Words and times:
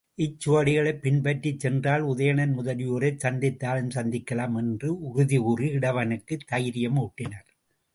இச் 0.15 0.39
சுவடிகளைப் 0.39 1.01
பின்பற்றிச் 1.01 1.59
சென்றால் 1.59 2.01
உதயணன் 2.05 2.55
முதலியோரைச் 2.57 3.21
சந்தித்தாலும் 3.23 3.93
சந்திக்கலாம் 3.95 4.57
என்று 4.57 4.89
உறுதிகூறி, 5.09 5.69
இடவகனுக்குத் 5.71 6.47
தைரிய 6.47 6.89
மூட்டினர். 6.89 7.49